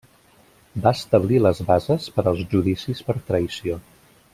Va 0.85 0.93
establir 0.99 1.43
les 1.47 1.61
bases 1.69 2.09
per 2.17 2.27
als 2.33 2.43
judicis 2.55 3.07
per 3.11 3.21
traïció. 3.33 3.81